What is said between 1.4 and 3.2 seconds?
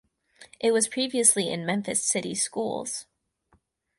in Memphis City Schools.